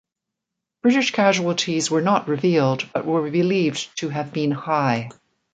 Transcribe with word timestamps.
British 0.81 1.11
casualties 1.11 1.91
were 1.91 2.01
not 2.01 2.27
revealed 2.27 2.89
but 2.91 3.05
were 3.05 3.29
believed 3.29 3.95
to 3.99 4.09
have 4.09 4.33
been 4.33 4.49
high. 4.49 5.11